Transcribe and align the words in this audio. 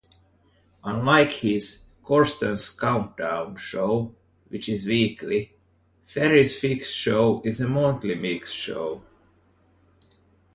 Unlike 0.83 1.31
his 1.31 1.83
"Corsten's 2.03 2.69
Countdown" 2.69 3.57
show 3.57 4.15
which 4.47 4.67
is 4.67 4.87
weekly, 4.87 5.53
"Ferry's 6.03 6.59
Fix" 6.59 6.89
is 7.05 7.61
a 7.61 7.67
monthly 7.67 8.15
mixshow. 8.15 9.03